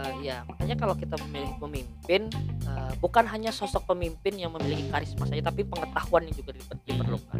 Eh, 0.00 0.32
ya 0.32 0.48
makanya 0.48 0.76
kalau 0.80 0.94
kita 0.96 1.20
memilih 1.26 1.52
pemimpin 1.60 2.32
eh, 2.64 2.92
bukan 2.98 3.24
hanya 3.28 3.52
sosok 3.52 3.84
pemimpin 3.84 4.32
yang 4.32 4.48
memiliki 4.56 4.88
karisma 4.88 5.28
saja 5.28 5.44
tapi 5.44 5.68
pengetahuan 5.68 6.24
yang 6.24 6.36
juga 6.36 6.56
diper- 6.56 6.80
diperlukan. 6.88 7.38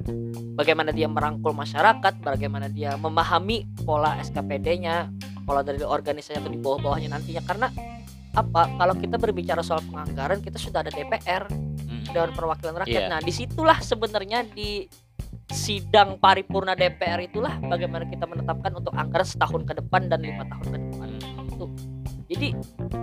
Bagaimana 0.61 0.93
dia 0.93 1.09
merangkul 1.09 1.57
masyarakat 1.57 2.21
bagaimana 2.21 2.69
dia 2.69 3.00
memahami 3.00 3.64
pola 3.83 4.21
SKPD-nya 4.21 5.09
pola 5.49 5.64
dari 5.64 5.81
organisasi 5.81 6.37
atau 6.37 6.52
di 6.52 6.61
bawah-bawahnya 6.61 7.17
nantinya. 7.17 7.43
Karena 7.43 7.67
apa? 8.31 8.62
Kalau 8.76 8.95
kita 8.95 9.17
berbicara 9.17 9.64
soal 9.64 9.81
penganggaran 9.88 10.38
kita 10.38 10.61
sudah 10.61 10.85
ada 10.85 10.93
DPR 10.93 11.49
Mm. 11.90 12.14
Dewan 12.14 12.31
Perwakilan 12.31 12.87
Rakyat. 12.87 13.02
Iya. 13.02 13.11
nah 13.11 13.19
di 13.19 13.35
situlah 13.35 13.83
sebenarnya 13.83 14.47
di 14.47 14.87
sidang 15.50 16.23
paripurna 16.23 16.79
DPR 16.79 17.19
itulah 17.21 17.59
bagaimana 17.59 18.07
kita 18.07 18.23
menetapkan 18.23 18.71
untuk 18.71 18.95
anggaran 18.95 19.26
setahun 19.26 19.67
ke 19.67 19.75
depan 19.75 20.07
dan 20.07 20.23
lima 20.23 20.47
tahun 20.47 20.67
ke 20.71 20.79
depan. 20.79 21.09
Itu 21.50 21.67
jadi 22.30 22.54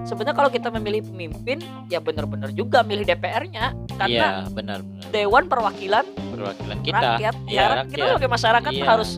sebenarnya 0.07 0.33
kalau 0.33 0.47
kita 0.47 0.71
memilih 0.71 1.03
pemimpin 1.03 1.59
ya 1.87 1.99
benar-benar 1.99 2.49
juga 2.51 2.79
milih 2.81 3.03
DPR-nya 3.05 3.75
karena 3.93 4.07
iya 4.07 4.27
benar 4.47 4.79
benar 4.81 5.07
Dewan 5.11 5.45
Perwakilan 5.45 6.05
perwakilan 6.31 6.77
kita 6.79 6.99
Rakyat 7.19 7.35
Iya, 7.45 7.59
ya 7.59 7.65
kita 7.83 7.95
rakyat. 7.99 8.07
sebagai 8.09 8.29
masyarakat 8.31 8.71
Iya. 8.71 8.85
harus 8.87 9.11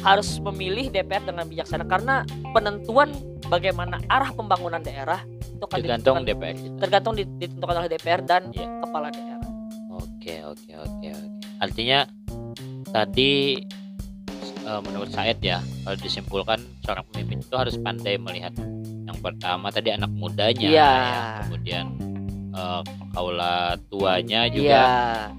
harus 0.00 0.28
memilih 0.40 0.86
DPR 0.88 1.22
dengan 1.24 1.44
bijaksana 1.44 1.82
karena 1.84 2.22
penentuan 2.54 3.10
bagaimana 3.44 3.98
arah 4.06 4.30
pembangunan 4.30 4.78
daerah 4.78 5.18
itu 5.26 5.58
akan 5.60 5.76
tergantung 5.76 6.22
DPR 6.22 6.54
kita 6.54 6.76
tergantung 6.78 7.12
di- 7.12 7.26
ditentukan 7.36 7.74
oleh 7.76 7.90
DPR 7.90 8.20
dan 8.22 8.42
Iya. 8.54 8.68
kepala 8.80 9.10
daerah. 9.10 9.50
Oke 9.90 10.34
oke 10.44 10.72
oke 10.76 11.08
oke. 11.08 11.38
Artinya 11.58 11.98
tadi 12.86 13.58
eh, 14.62 14.80
menurut 14.80 15.10
Said 15.10 15.38
ya 15.40 15.58
kalau 15.82 15.96
disimpulkan 15.96 16.58
seorang 16.82 17.02
pemimpin 17.08 17.38
itu 17.40 17.54
harus 17.54 17.74
pandai 17.76 18.14
melihat 18.16 18.54
yang 19.16 19.24
pertama 19.24 19.72
tadi 19.72 19.88
anak 19.90 20.12
mudanya 20.12 20.68
Iya. 20.68 20.90
ya, 20.92 21.16
kemudian 21.42 21.86
eh, 22.52 22.82
kaula 23.10 23.56
tuanya 23.88 24.44
juga 24.48 24.80
Iya. 24.84 24.84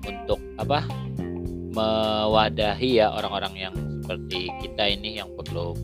untuk 0.01 0.39
apa 0.57 0.79
mewadahi 1.71 2.89
ya 2.97 3.13
orang-orang 3.13 3.53
yang 3.55 3.73
seperti 4.01 4.49
kita 4.63 4.83
ini 4.87 5.21
yang 5.21 5.29
perlu 5.35 5.77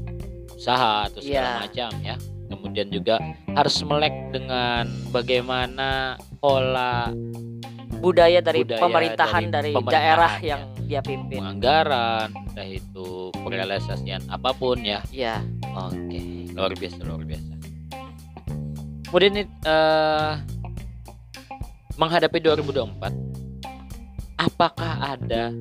usaha 0.51 1.05
atau 1.05 1.21
segala 1.21 1.50
Iya. 1.50 1.62
macam 1.69 1.91
ya. 2.01 2.15
Kemudian 2.43 2.88
juga 2.89 3.17
harus 3.51 3.75
melek 3.81 4.13
dengan 4.29 4.85
bagaimana 5.09 6.17
pola 6.38 7.09
budaya 7.97 8.41
dari 8.41 8.62
Budaya 8.62 8.81
pemerintahan 8.83 9.43
dari 9.47 9.51
dari, 9.51 9.71
pemerintahan, 9.73 9.93
daerah 9.95 10.33
ya. 10.38 10.47
yang 10.53 10.62
dia 10.83 11.01
pimpin. 11.01 11.39
penganggaran, 11.39 12.27
entah 12.29 12.67
itu 12.67 13.07
perealisasian 13.33 14.21
apa 14.29 14.51
pun 14.53 14.77
ya. 14.83 15.01
Iya. 15.09 15.41
Oke, 15.73 16.21
luar 16.53 16.71
biasa 16.75 17.00
luar 17.01 17.23
biasa. 17.25 17.52
Kemudian 19.13 19.46
eh, 19.46 20.34
menghadapi 22.01 22.41
2024, 22.41 23.13
apakah 24.41 25.13
ada 25.13 25.53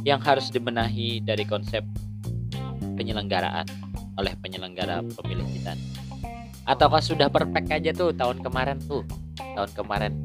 yang 0.00 0.16
harus 0.16 0.48
dibenahi 0.48 1.20
dari 1.20 1.44
konsep 1.44 1.84
penyelenggaraan 2.96 3.68
oleh 4.16 4.32
penyelenggara 4.40 5.04
pemilih 5.12 5.44
kita? 5.60 5.76
Ataukah 6.64 7.04
sudah 7.04 7.28
perfect 7.28 7.68
aja 7.68 7.92
tuh 7.92 8.16
tahun 8.16 8.40
kemarin 8.40 8.80
tuh, 8.80 9.04
tahun 9.36 9.68
kemarin? 9.76 10.16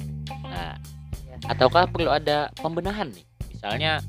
Nah, 0.47 0.79
ataukah 1.51 1.91
perlu 1.91 2.07
ada 2.07 2.47
pembenahan 2.55 3.11
nih? 3.11 3.27
Misalnya, 3.51 3.99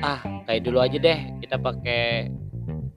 ah 0.00 0.24
kayak 0.48 0.64
dulu 0.64 0.80
aja 0.80 0.96
deh 0.96 1.18
kita 1.44 1.60
pakai 1.60 2.32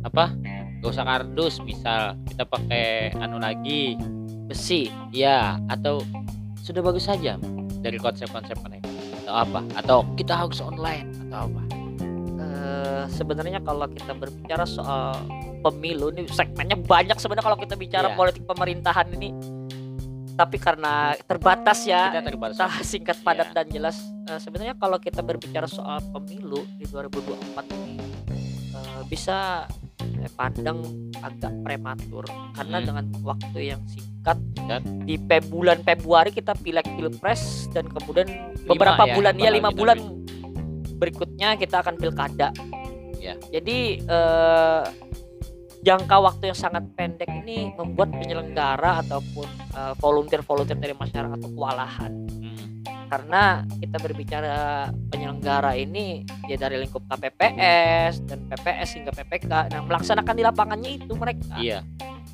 apa? 0.08 0.32
Gak 0.78 0.90
usah 0.94 1.06
kardus, 1.06 1.58
misal 1.60 2.14
kita 2.26 2.44
pakai 2.44 3.12
anu 3.18 3.38
lagi, 3.38 3.98
Besi. 4.46 4.88
ya 5.10 5.58
atau 5.68 6.00
sudah 6.62 6.82
bagus 6.82 7.06
saja 7.06 7.36
dari 7.80 7.98
konsep-konsep 7.98 8.56
mereka 8.62 8.88
atau 9.24 9.36
apa? 9.36 9.60
Atau 9.76 9.98
kita 10.16 10.38
harus 10.38 10.60
online 10.60 11.10
atau 11.28 11.50
apa? 11.50 11.62
Eh, 12.38 13.04
sebenarnya 13.10 13.60
kalau 13.60 13.88
kita 13.88 14.14
berbicara 14.14 14.64
soal 14.64 15.18
pemilu 15.60 16.14
ini 16.14 16.30
segmennya 16.30 16.78
banyak 16.78 17.18
sebenarnya 17.18 17.46
kalau 17.46 17.58
kita 17.58 17.74
bicara 17.74 18.08
Iya. 18.08 18.16
politik 18.16 18.44
pemerintahan 18.46 19.08
ini. 19.12 19.34
Tapi 20.38 20.62
karena 20.62 21.18
terbatas 21.20 21.82
ya, 21.84 22.14
Kita 22.14 22.22
terbatas. 22.24 22.58
kita 22.62 22.86
singkat 22.86 23.18
padat 23.26 23.50
Iya. 23.50 23.56
dan 23.58 23.66
jelas. 23.68 23.98
Eh, 24.28 24.38
sebenarnya 24.38 24.78
kalau 24.78 24.96
kita 24.98 25.20
berbicara 25.20 25.66
soal 25.66 25.98
pemilu 26.08 26.62
di 26.78 26.86
2024 26.86 27.66
ini 27.74 27.98
eh, 28.72 29.02
bisa 29.10 29.66
pandang 30.38 30.86
agak 31.24 31.54
prematur 31.66 32.24
karena 32.54 32.77
Hmm. 32.77 32.86
dengan 32.86 33.06
waktu 33.25 33.60
yang 33.74 33.82
singkat 33.89 34.38
Singkat. 34.54 34.82
di 35.08 35.16
pe 35.18 35.42
bulan 35.42 35.80
Februari 35.82 36.30
kita 36.30 36.54
pileg 36.60 36.86
pilpres 36.86 37.72
dan 37.74 37.89
kemudian 37.89 38.27
beberapa 38.70 39.08
ya, 39.08 39.13
bulan 39.18 39.34
ya 39.39 39.50
lima 39.50 39.74
bulan 39.74 39.98
berikutnya 40.98 41.58
kita 41.58 41.82
akan 41.86 41.96
pilkada. 41.98 42.50
Ya. 43.18 43.34
Jadi 43.50 44.01
eh, 44.01 44.84
jangka 45.86 46.16
waktu 46.22 46.54
yang 46.54 46.60
sangat 46.60 46.84
pendek 46.98 47.30
ini 47.46 47.74
membuat 47.77 48.13
penyelenggara 48.13 49.06
ataupun 49.06 49.48
eh, 49.74 49.94
volunteer-volunteer 49.98 50.77
dari 50.77 50.96
masyarakat 50.98 51.39
kewalahan. 51.42 52.12
Karena 53.08 53.44
kita 53.80 53.98
berbicara 53.98 54.58
penyelenggara 55.08 55.74
ini 55.74 56.22
ya 56.46 56.56
dari 56.56 56.76
lingkup 56.78 57.08
KPPS 57.08 58.24
dan 58.24 58.44
PPS 58.46 58.90
hingga 58.94 59.12
PPK 59.14 59.52
nah 59.72 59.82
melaksanakan 59.82 60.34
di 60.34 60.44
lapangannya 60.44 60.92
itu 60.98 61.14
mereka 61.14 61.56
Iya. 61.56 61.82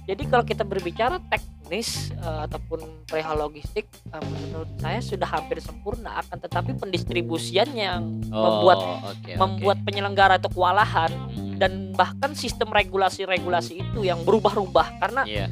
jadi 0.04 0.24
kalau 0.26 0.42
kita 0.42 0.64
berbicara 0.64 1.22
teknis 1.30 2.10
eh, 2.12 2.40
ataupun 2.44 3.06
perihal 3.06 3.38
logistik 3.40 3.86
eh, 4.10 4.24
menurut 4.24 4.70
saya 4.78 5.00
sudah 5.00 5.30
hampir 5.30 5.58
sempurna 5.58 6.18
akan 6.20 6.38
tetapi 6.40 6.74
pendistribusian 6.76 7.70
yang 7.72 8.02
membuat 8.26 8.78
Oh, 8.80 8.98
oke, 9.06 9.14
oke. 9.14 9.32
membuat 9.38 9.78
penyelenggara 9.82 10.38
itu 10.38 10.50
kewalahan 10.50 11.14
Hmm. 11.30 11.62
dan 11.62 11.72
bahkan 11.94 12.34
sistem 12.34 12.70
regulasi-regulasi 12.70 13.78
itu 13.80 14.00
yang 14.02 14.22
berubah-ubah 14.22 14.98
karena 14.98 15.22
Iya. 15.24 15.48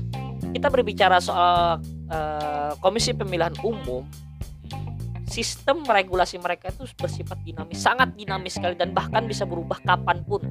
kita 0.51 0.67
berbicara 0.67 1.21
soal 1.21 1.77
eh, 2.09 2.71
Komisi 2.77 3.13
Pemilihan 3.13 3.53
Umum 3.61 4.03
sistem 5.31 5.87
regulasi 5.87 6.37
mereka 6.37 6.69
itu 6.69 6.85
bersifat 6.99 7.39
dinamis 7.41 7.79
sangat 7.79 8.13
dinamis 8.13 8.59
sekali 8.59 8.75
dan 8.75 8.91
bahkan 8.91 9.25
bisa 9.25 9.47
berubah 9.47 9.79
kapan 9.81 10.21
pun. 10.27 10.43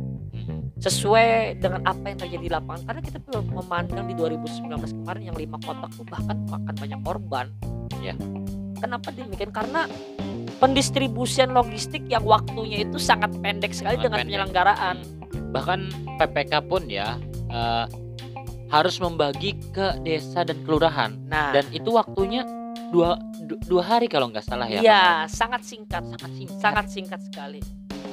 Sesuai 0.81 1.61
dengan 1.61 1.85
apa 1.85 2.09
yang 2.09 2.17
terjadi 2.17 2.41
di 2.41 2.51
lapangan 2.51 2.89
karena 2.89 3.01
kita 3.05 3.19
perlu 3.21 3.45
memandang 3.53 4.09
di 4.09 4.17
2019 4.17 5.05
kemarin 5.05 5.23
yang 5.29 5.37
lima 5.37 5.61
kotak 5.61 5.93
tuh 5.93 6.09
bahkan 6.09 6.37
makan 6.49 6.75
banyak 6.75 7.01
korban. 7.05 7.47
Ya. 8.01 8.17
kenapa 8.81 9.13
demikian? 9.13 9.53
Karena 9.53 9.85
pendistribusian 10.57 11.53
logistik 11.53 12.01
yang 12.09 12.25
waktunya 12.25 12.89
itu 12.89 12.97
sangat 12.97 13.29
pendek 13.45 13.77
sekali 13.77 14.01
Sangat 14.01 14.05
dengan 14.09 14.19
pendek. 14.25 14.29
penyelenggaraan. 14.33 14.97
Bahkan 15.53 15.81
PPK 16.17 16.53
pun 16.65 16.83
ya 16.89 17.21
eh, 17.53 17.85
harus 18.73 18.97
membagi 19.03 19.59
ke 19.77 20.01
desa 20.01 20.49
dan 20.49 20.57
kelurahan. 20.65 21.13
Nah. 21.29 21.53
Dan 21.53 21.69
itu 21.77 21.93
waktunya 21.93 22.47
dua 22.91 23.17
du- 23.41 23.61
dua 23.65 23.83
hari 23.83 24.07
kalau 24.07 24.27
nggak 24.27 24.43
salah 24.43 24.67
ya. 24.67 24.81
iya 24.81 25.03
sangat 25.27 25.63
singkat 25.63 26.03
sangat 26.05 26.31
singkat. 26.33 26.59
sangat 26.59 26.87
singkat 26.87 27.21
sekali 27.23 27.61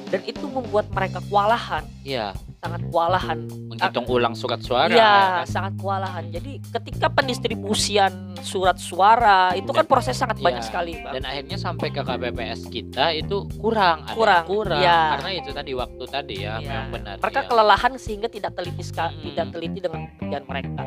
dan 0.08 0.24
itu 0.24 0.44
membuat 0.46 0.88
mereka 0.88 1.20
kewalahan 1.20 1.84
Iya, 2.00 2.32
sangat 2.58 2.80
kewalahan 2.82 3.38
menghitung 3.68 4.08
ulang 4.08 4.32
surat 4.32 4.56
suara. 4.58 4.88
Iya, 4.88 4.96
ya 4.96 5.12
kan? 5.12 5.44
sangat 5.44 5.72
kewalahan. 5.76 6.24
Jadi 6.32 6.52
ketika 6.64 7.12
pendistribusian 7.12 8.12
surat 8.40 8.80
suara 8.80 9.52
itu 9.52 9.68
kan 9.68 9.84
Dan- 9.84 9.92
proses 9.92 10.16
sangat 10.16 10.40
banyak 10.40 10.58
iya. 10.58 10.66
sekali, 10.66 10.92
Bang. 10.96 11.12
Dan 11.12 11.28
akhirnya 11.28 11.60
sampai 11.60 11.88
ke 11.90 12.00
KPPS 12.00 12.64
kita 12.66 13.12
itu 13.12 13.44
kurang, 13.54 14.02
ada 14.02 14.08
yang 14.08 14.16
Kurang, 14.16 14.44
kurang. 14.46 14.80
iya. 14.80 15.00
Karena 15.12 15.30
itu 15.36 15.50
tadi 15.52 15.72
waktu 15.74 16.04
tadi 16.06 16.36
ya, 16.40 16.56
Iya. 16.56 16.64
memang 16.64 16.88
benar. 16.90 17.14
Mereka 17.20 17.40
iya. 17.42 17.48
kelelahan 17.52 17.92
sehingga 17.94 18.28
tidak 18.28 18.52
teliti 18.54 18.82
Hmm. 18.88 19.12
tidak 19.22 19.46
teliti 19.52 19.78
dengan 19.78 20.00
pekerjaan 20.08 20.44
mereka. 20.46 20.82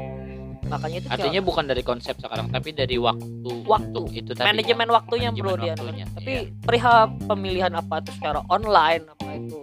Makanya 0.71 0.97
itu 1.03 1.07
Artinya 1.11 1.41
bukan 1.43 1.63
dari 1.67 1.83
konsep 1.83 2.15
sekarang, 2.15 2.47
tapi 2.47 2.71
dari 2.71 2.95
waktu, 2.95 3.51
Waktu. 3.67 4.01
itu 4.15 4.31
tadi. 4.31 4.47
manajemen 4.47 4.87
ya. 4.87 4.93
waktunya 4.95 5.29
Manajemen 5.29 5.43
bro 5.51 5.53
dia. 5.59 5.73
waktunya, 5.75 6.05
Tapi 6.15 6.31
iya. 6.31 6.41
perihal 6.63 6.99
pemilihan 7.27 7.71
apa 7.75 7.99
itu 7.99 8.11
secara 8.15 8.39
online 8.47 9.03
apa 9.03 9.29
itu 9.35 9.59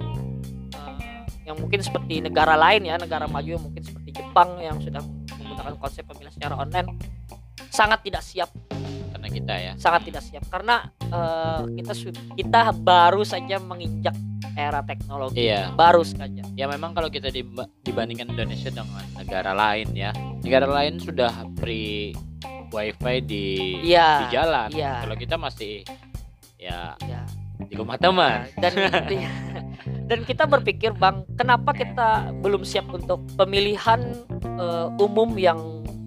eh, 0.76 1.24
yang 1.48 1.56
mungkin 1.56 1.80
seperti 1.80 2.20
negara 2.20 2.54
lain 2.54 2.84
ya 2.84 3.00
negara 3.00 3.24
maju 3.24 3.48
yang 3.48 3.64
mungkin 3.64 3.80
seperti 3.80 4.08
Jepang 4.12 4.60
yang 4.60 4.76
sudah 4.84 5.00
menggunakan 5.32 5.74
konsep 5.80 6.04
pemilihan 6.04 6.34
secara 6.36 6.54
online 6.60 6.88
sangat 7.72 8.04
tidak 8.04 8.20
siap 8.20 8.50
karena 9.16 9.28
kita 9.32 9.54
ya 9.56 9.72
sangat 9.80 10.04
tidak 10.12 10.22
siap 10.24 10.44
karena 10.52 10.92
eh, 11.08 11.60
kita 11.82 11.92
kita 12.36 12.60
baru 12.84 13.22
saja 13.24 13.56
menginjak 13.58 14.14
era 14.58 14.82
teknologi 14.82 15.46
iya. 15.46 15.70
baru 15.74 16.02
saja. 16.02 16.42
Ya 16.58 16.66
memang 16.66 16.90
kalau 16.94 17.06
kita 17.06 17.30
diba- 17.30 17.70
dibandingkan 17.86 18.34
Indonesia 18.34 18.70
dengan 18.74 19.06
negara 19.14 19.54
lain 19.54 19.94
ya 19.94 20.10
negara 20.42 20.66
lain 20.66 20.98
sudah 20.98 21.30
free 21.62 22.14
wifi 22.74 23.16
di 23.24 23.46
Iya, 23.86 24.26
di 24.28 24.34
jalan. 24.34 24.68
iya. 24.74 25.06
kalau 25.06 25.16
kita 25.16 25.38
masih 25.38 25.86
ya 26.58 26.98
ya 27.06 27.22
di 27.70 27.74
rumah 27.78 27.98
teman. 27.98 28.50
Dan 28.58 28.72
dan 30.10 30.18
kita 30.26 30.44
berpikir 30.48 30.94
bang 30.98 31.22
kenapa 31.38 31.70
kita 31.74 32.34
belum 32.42 32.66
siap 32.66 32.90
untuk 32.90 33.22
pemilihan 33.38 34.00
eh, 34.42 34.88
umum 34.98 35.38
yang 35.38 35.58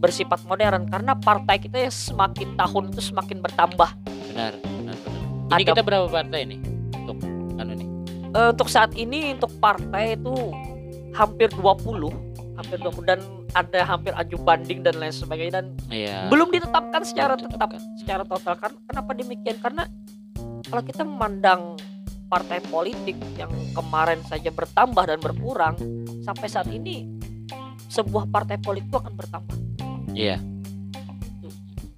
bersifat 0.03 0.43
modern? 0.43 0.91
Karena 0.91 1.15
partai 1.15 1.61
kita 1.61 1.87
yang 1.87 1.93
semakin 1.93 2.59
tahun 2.59 2.83
itu 2.91 3.01
semakin 3.15 3.37
bertambah. 3.39 3.89
Benar 4.31 4.70
ini 5.51 5.63
Ada- 5.67 5.69
kita 5.75 5.81
berapa 5.83 6.07
partai 6.07 6.41
nih 6.47 6.59
untuk 6.95 7.17
anu 7.59 7.71
nih? 7.75 7.87
Eh, 8.31 8.49
untuk 8.55 8.67
saat 8.71 8.91
ini 8.95 9.35
untuk 9.35 9.51
partai 9.59 10.15
itu 10.15 10.33
hampir 11.11 11.51
20 11.59 12.31
hampir 12.55 12.77
20 12.79 13.03
dan 13.03 13.19
ada 13.51 13.83
hampir 13.83 14.15
aju 14.15 14.37
banding 14.47 14.79
dan 14.79 14.95
lain 14.95 15.11
sebagainya 15.11 15.59
dan 15.59 15.65
iya. 15.91 16.29
belum 16.31 16.55
ditetapkan 16.55 17.03
secara 17.03 17.35
tetap 17.35 17.75
secara 17.99 18.23
total. 18.23 18.55
Kan 18.55 18.71
kenapa 18.87 19.11
demikian? 19.11 19.59
Karena 19.59 19.83
kalau 20.71 20.83
kita 20.87 21.03
memandang 21.03 21.75
partai 22.31 22.63
politik 22.71 23.19
yang 23.35 23.51
kemarin 23.75 24.23
saja 24.23 24.55
bertambah 24.55 25.03
dan 25.03 25.19
berkurang 25.19 25.75
sampai 26.23 26.47
saat 26.47 26.71
ini 26.71 27.03
sebuah 27.91 28.31
partai 28.31 28.55
politik 28.55 28.87
itu 28.87 28.99
akan 29.03 29.13
bertambah. 29.19 29.57
Iya. 30.15 30.39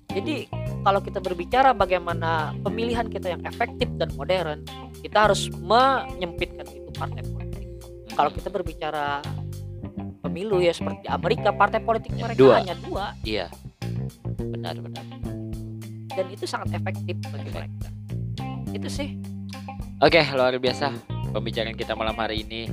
Jadi 0.10 0.50
kalau 0.84 1.00
kita 1.00 1.18
berbicara 1.18 1.72
bagaimana 1.72 2.52
pemilihan 2.60 3.08
kita 3.08 3.32
yang 3.32 3.42
efektif 3.44 3.88
dan 3.96 4.12
modern 4.14 4.62
kita 5.00 5.32
harus 5.32 5.48
menyempitkan 5.56 6.68
itu 6.68 6.90
partai 6.92 7.24
politik. 7.24 7.68
Kalau 8.14 8.30
kita 8.30 8.48
berbicara 8.48 9.24
pemilu 10.22 10.60
ya 10.60 10.72
seperti 10.72 11.08
Amerika 11.08 11.50
partai 11.52 11.80
politik 11.80 12.12
mereka 12.14 12.38
Dua. 12.38 12.56
hanya 12.60 12.76
dua. 12.78 13.06
Iya. 13.24 13.48
Benar 14.38 14.76
benar. 14.80 15.04
Dan 16.14 16.26
itu 16.30 16.46
sangat 16.46 16.78
efektif 16.78 17.16
bagi 17.26 17.50
mereka. 17.50 17.88
Itu 18.70 18.88
sih. 18.88 19.18
Oke, 19.98 20.20
luar 20.30 20.54
biasa 20.56 20.92
pembicaraan 21.32 21.74
kita 21.74 21.96
malam 21.96 22.14
hari 22.14 22.44
ini. 22.44 22.68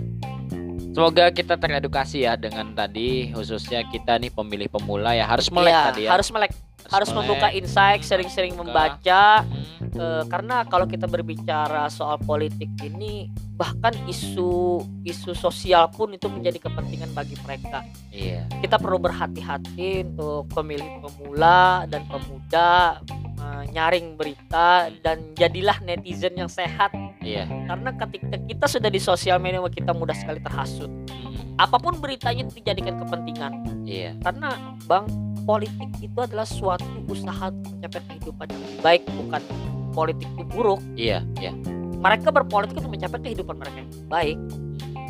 Semoga 0.91 1.31
kita 1.31 1.55
teredukasi 1.55 2.27
ya 2.27 2.35
dengan 2.35 2.75
tadi 2.75 3.31
khususnya 3.31 3.87
kita 3.87 4.19
nih 4.19 4.29
pemilih 4.29 4.67
pemula 4.67 5.15
ya 5.15 5.23
harus 5.23 5.47
melek 5.49 5.71
Iya, 5.71 5.83
tadi 5.87 6.03
ya. 6.03 6.11
harus 6.11 6.29
melek 6.35 6.51
harus 6.91 7.09
melek. 7.09 7.19
membuka 7.23 7.49
insight 7.51 8.03
sering-sering 8.03 8.53
membaca 8.53 9.47
Hmm, 9.47 9.95
eh, 9.95 10.25
karena 10.27 10.67
kalau 10.67 10.85
kita 10.85 11.07
berbicara 11.07 11.87
soal 11.87 12.19
politik 12.19 12.69
ini 12.81 13.31
bahkan 13.55 13.93
isu 14.05 14.81
isu 15.03 15.33
sosial 15.33 15.87
pun 15.89 16.11
itu 16.11 16.27
menjadi 16.27 16.59
kepentingan 16.63 17.11
bagi 17.11 17.37
mereka 17.41 17.85
Iya. 18.09 18.49
kita 18.59 18.77
perlu 18.77 18.99
berhati-hati 18.99 20.07
untuk 20.07 20.49
pemilih 20.51 21.01
pemula 21.01 21.85
dan 21.85 22.05
pemuda 22.07 22.99
eh, 23.37 23.65
nyaring 23.71 24.17
berita 24.17 24.89
dan 25.01 25.33
jadilah 25.35 25.79
netizen 25.81 26.35
yang 26.35 26.49
sehat 26.49 26.91
Iya. 27.21 27.45
karena 27.67 27.91
ketika 27.99 28.37
kita 28.41 28.67
sudah 28.67 28.89
di 28.89 28.99
sosial 28.99 29.37
media 29.37 29.61
kita 29.65 29.93
mudah 29.93 30.17
sekali 30.17 30.41
terhasut 30.41 30.89
Hmm, 30.89 31.55
apa 31.57 31.77
pun 31.77 32.01
beritanya 32.01 32.45
itu 32.45 32.59
dijadikan 32.59 32.97
kepentingan 32.99 33.53
Iya. 33.85 34.17
karena 34.21 34.49
bang 34.85 35.05
politik 35.51 35.91
itu 35.99 36.19
adalah 36.23 36.47
suatu 36.47 36.87
usaha 37.11 37.51
untuk 37.51 37.75
mencapai 37.75 38.01
kehidupan 38.07 38.47
yang 38.47 38.63
baik 38.79 39.03
bukan 39.19 39.43
politik 39.91 40.29
itu 40.31 40.45
buruk 40.47 40.79
Iya, 40.95 41.27
iya. 41.43 41.51
mereka 41.99 42.31
berpolitik 42.31 42.79
untuk 42.79 42.95
mencapai 42.95 43.19
kehidupan 43.19 43.59
mereka 43.59 43.83
yang 43.83 43.91
baik 44.07 44.39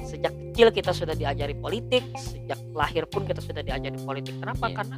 sejak 0.01 0.33
kecil 0.33 0.73
kita 0.73 0.91
sudah 0.97 1.13
diajari 1.13 1.53
politik 1.53 2.01
sejak 2.17 2.57
lahir 2.73 3.05
pun 3.05 3.29
kita 3.29 3.45
sudah 3.45 3.61
diajari 3.61 4.01
politik 4.01 4.33
kenapa 4.41 4.65
Iya. 4.65 4.77
karena 4.81 4.97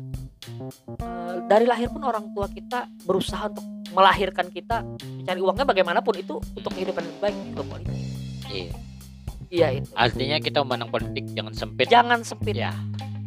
eh, 1.02 1.34
dari 1.50 1.66
lahir 1.66 1.90
pun 1.90 2.06
orang 2.06 2.30
tua 2.30 2.46
kita 2.46 2.86
berusaha 3.02 3.50
untuk 3.50 3.66
melahirkan 3.92 4.46
kita 4.46 4.86
mencari 4.86 5.40
uangnya 5.42 5.66
bagaimanapun 5.66 6.14
itu 6.22 6.38
untuk 6.54 6.70
kehidupan 6.70 7.02
yang 7.02 7.18
baik 7.18 7.36
ke 7.50 7.62
politik 7.66 7.98
Iya. 8.46 8.72
iya 9.50 9.68
itu 9.74 9.90
Artinya 9.98 10.38
kita 10.38 10.62
memandang 10.62 10.88
politik 10.88 11.24
jangan 11.34 11.52
sempit, 11.52 11.90
jangan 11.90 12.22
sempit 12.22 12.54
Ya. 12.54 12.70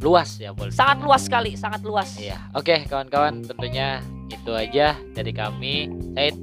Luas 0.05 0.37
ya 0.37 0.53
politik. 0.53 0.77
sangat 0.77 0.97
luas 1.01 1.21
sekali 1.25 1.51
sangat 1.57 1.81
luas 1.81 2.09
Iya. 2.15 2.37
Oke, 2.53 2.85
kawan-kawan, 2.85 3.41
tentunya 3.41 3.97
itu 4.29 4.51
aja 4.53 4.93
dari 5.11 5.33
kami. 5.33 5.89
Said, 6.13 6.37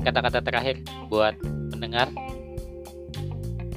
kata-kata 0.00 0.38
terakhir 0.38 0.78
buat 1.08 1.34
pendengar. 1.68 2.06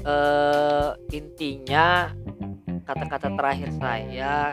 eh 0.02 0.90
intinya 1.12 2.10
kata-kata 2.82 3.30
terakhir 3.34 3.70
saya 3.72 4.50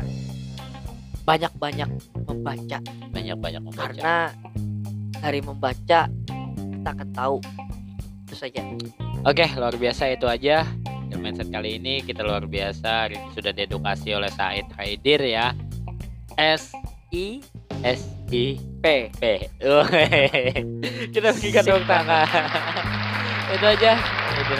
banyak-banyak 1.25 1.89
membaca 2.23 2.77
Banyak-banyak 3.09 3.61
membaca. 3.63 3.85
karena 3.89 4.15
dari 5.19 5.41
membaca 5.41 5.99
kita 6.49 6.89
akan 6.89 7.09
tahu 7.11 7.35
itu 8.23 8.35
saja 8.37 8.61
Oke, 9.25 9.45
luar 9.51 9.73
biasa 9.75 10.07
itu 10.07 10.23
aja. 10.23 10.63
Mindset 11.19 11.51
kali 11.51 11.75
ini 11.75 11.99
kita 11.99 12.23
luar 12.23 12.47
biasa 12.47 13.05
hari 13.05 13.19
ini 13.19 13.27
sudah 13.35 13.51
diedukasi 13.51 14.15
oleh 14.15 14.31
Said 14.31 14.67
Haidir 14.79 15.19
ya. 15.19 15.51
S 16.39 16.71
I 17.11 17.43
S 17.83 18.07
I 18.31 18.55
P 18.79 19.11
P. 19.19 19.23
kita 21.15 21.35
berikan 21.35 21.63
tepuk 21.67 21.83
tangan. 21.83 22.27
itu 23.55 23.65
aja. 23.67 23.91
Itu 24.39 24.53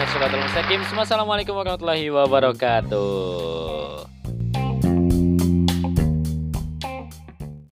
Assalamualaikum 1.00 1.56
warahmatullahi 1.56 2.12
wabarakatuh. 2.12 3.59